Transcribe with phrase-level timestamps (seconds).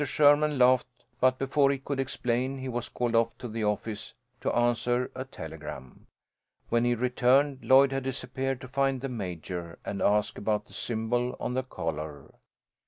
[0.03, 0.87] Sherman laughed,
[1.19, 6.07] but before he could explain he was called to the office to answer a telegram.
[6.69, 11.37] When he returned Lloyd had disappeared to find the Major, and ask about the symbol
[11.39, 12.33] on the collar.